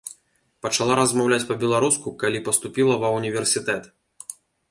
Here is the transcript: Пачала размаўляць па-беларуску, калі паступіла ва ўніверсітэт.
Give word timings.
Пачала 0.65 0.93
размаўляць 0.99 1.47
па-беларуску, 1.49 2.13
калі 2.25 2.43
паступіла 2.49 2.97
ва 3.05 3.13
ўніверсітэт. 3.19 3.83